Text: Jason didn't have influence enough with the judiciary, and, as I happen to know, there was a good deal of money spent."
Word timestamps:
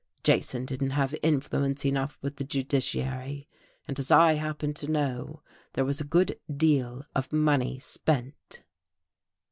Jason 0.23 0.65
didn't 0.65 0.89
have 0.97 1.13
influence 1.21 1.85
enough 1.85 2.17
with 2.23 2.37
the 2.37 2.43
judiciary, 2.43 3.47
and, 3.87 3.99
as 3.99 4.09
I 4.09 4.33
happen 4.33 4.73
to 4.73 4.87
know, 4.89 5.43
there 5.73 5.85
was 5.85 6.01
a 6.01 6.03
good 6.03 6.39
deal 6.51 7.05
of 7.13 7.31
money 7.31 7.77
spent." 7.77 8.63